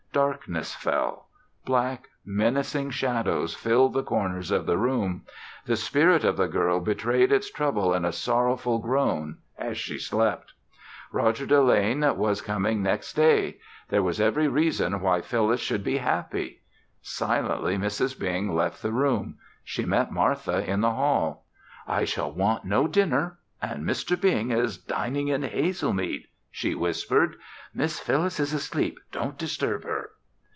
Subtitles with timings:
[0.13, 1.27] Darkness fell.
[1.63, 5.23] Black, menacing shadows filled the corners of the room.
[5.65, 10.51] The spirit of the girl betrayed its trouble in a sorrowful groan as she slept.
[11.13, 13.59] Roger Delane was coming next day.
[13.87, 16.59] There was every reason why Phyllis should be happy.
[17.01, 18.19] Silently, Mrs.
[18.19, 19.37] Bing left the room.
[19.63, 21.45] She met Martha in the hall.
[21.87, 24.19] "I shall want no dinner and Mr.
[24.19, 27.33] Bing is dining in Hazelmead," she whispered.
[27.73, 28.99] "Miss Phyllis is asleep.
[29.13, 30.09] Don't disturb her."